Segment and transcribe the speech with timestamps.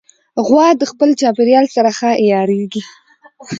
[0.45, 2.81] غوا د خپل چاپېریال سره ښه عیارېږي.